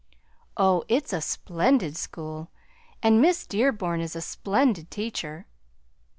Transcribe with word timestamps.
"Oh, 0.57 0.83
it's 0.87 1.13
a 1.13 1.21
splendid 1.21 1.95
school! 1.95 2.49
And 3.03 3.21
Miss 3.21 3.45
Dearborn 3.45 4.01
is 4.01 4.15
a 4.15 4.21
splendid 4.21 4.89
teacher!" 4.89 5.45